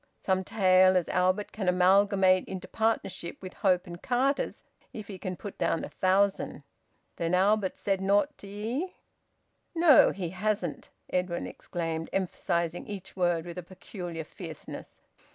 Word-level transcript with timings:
Some 0.19 0.43
tale 0.43 0.97
as 0.97 1.07
Albert 1.09 1.51
can 1.51 1.69
amalgamate 1.69 2.45
into 2.45 2.67
partnership 2.67 3.37
with 3.39 3.53
Hope 3.53 3.85
and 3.85 4.01
Carters 4.01 4.63
if 4.93 5.07
he 5.09 5.19
can 5.19 5.35
put 5.35 5.59
down 5.59 5.83
a 5.83 5.89
thousand. 5.89 6.63
Then 7.17 7.35
Albert's 7.35 7.81
said 7.81 8.01
naught 8.01 8.35
to 8.39 8.47
ye?" 8.47 8.95
"No, 9.75 10.09
he 10.09 10.29
hasn't!" 10.29 10.89
Edwin 11.11 11.45
exclaimed, 11.45 12.09
emphasising 12.13 12.87
each 12.87 13.15
word 13.15 13.45
with 13.45 13.59
a 13.59 13.61
peculiar 13.61 14.23
fierceness. 14.23 15.01